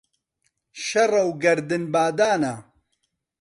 شەڕە 0.85 1.21
و 1.29 1.31
گەردن 1.43 1.83
بادانە 1.93 2.53